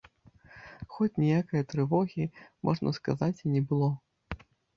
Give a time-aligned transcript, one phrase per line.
[0.95, 2.25] Хоць ніякае трывогі,
[2.69, 3.93] можна сказаць, і не было.